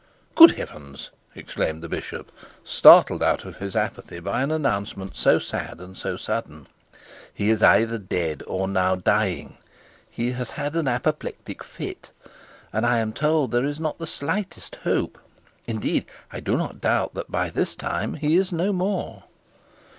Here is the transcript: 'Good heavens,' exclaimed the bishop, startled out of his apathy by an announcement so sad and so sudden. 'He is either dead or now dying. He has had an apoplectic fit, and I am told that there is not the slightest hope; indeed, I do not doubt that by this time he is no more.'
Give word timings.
'Good 0.33 0.53
heavens,' 0.55 1.11
exclaimed 1.35 1.83
the 1.83 1.87
bishop, 1.87 2.31
startled 2.63 3.21
out 3.21 3.45
of 3.45 3.57
his 3.57 3.75
apathy 3.75 4.19
by 4.19 4.41
an 4.41 4.49
announcement 4.49 5.15
so 5.15 5.37
sad 5.37 5.79
and 5.79 5.95
so 5.95 6.17
sudden. 6.17 6.65
'He 7.31 7.51
is 7.51 7.61
either 7.61 7.99
dead 7.99 8.41
or 8.47 8.67
now 8.67 8.95
dying. 8.95 9.57
He 10.09 10.31
has 10.31 10.49
had 10.49 10.75
an 10.75 10.87
apoplectic 10.87 11.63
fit, 11.63 12.09
and 12.73 12.83
I 12.83 12.97
am 12.97 13.13
told 13.13 13.51
that 13.51 13.59
there 13.59 13.69
is 13.69 13.79
not 13.79 13.99
the 13.99 14.07
slightest 14.07 14.73
hope; 14.77 15.19
indeed, 15.67 16.07
I 16.31 16.39
do 16.39 16.57
not 16.57 16.81
doubt 16.81 17.13
that 17.13 17.29
by 17.29 17.51
this 17.51 17.75
time 17.75 18.15
he 18.15 18.37
is 18.37 18.51
no 18.51 18.73
more.' 18.73 19.25